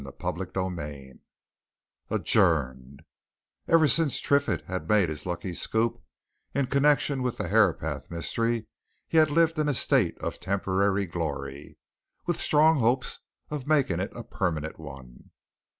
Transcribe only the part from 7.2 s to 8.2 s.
with the Herapath